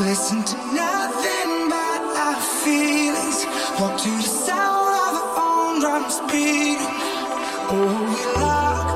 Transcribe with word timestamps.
Listen 0.00 0.42
to 0.42 0.56
nothing 0.74 1.68
but 1.70 2.02
our 2.18 2.40
feelings. 2.64 3.46
Walk 3.78 3.96
to 4.00 4.10
the 4.10 4.22
sound 4.22 4.88
of 4.88 5.14
our 5.14 5.38
own 5.38 5.80
drums. 5.80 6.20
Oh, 7.70 8.34
we 8.34 8.40
lock. 8.42 8.93